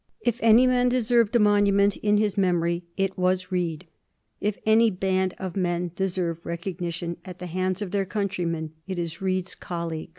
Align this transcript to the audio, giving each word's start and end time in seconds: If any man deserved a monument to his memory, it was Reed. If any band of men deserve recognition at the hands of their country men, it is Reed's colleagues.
If 0.21 0.39
any 0.41 0.65
man 0.65 0.89
deserved 0.89 1.35
a 1.35 1.37
monument 1.39 1.93
to 1.93 2.15
his 2.17 2.35
memory, 2.35 2.85
it 2.97 3.19
was 3.19 3.51
Reed. 3.51 3.85
If 4.39 4.57
any 4.65 4.89
band 4.89 5.35
of 5.37 5.55
men 5.55 5.91
deserve 5.95 6.43
recognition 6.43 7.17
at 7.23 7.37
the 7.37 7.45
hands 7.45 7.83
of 7.83 7.91
their 7.91 8.05
country 8.05 8.45
men, 8.45 8.71
it 8.87 8.97
is 8.97 9.21
Reed's 9.21 9.53
colleagues. 9.53 10.09